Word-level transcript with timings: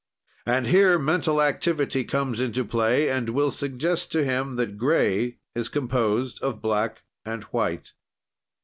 And 0.47 0.65
here 0.65 0.97
mental 0.97 1.39
activity 1.43 2.03
comes 2.03 2.41
into 2.41 2.65
play 2.65 3.07
and 3.07 3.29
will 3.29 3.51
suggest 3.51 4.11
to 4.13 4.23
him 4.25 4.55
that 4.55 4.75
gray 4.75 5.37
is 5.53 5.69
composed 5.69 6.41
of 6.41 6.59
black 6.59 7.03
and 7.23 7.43
white. 7.53 7.93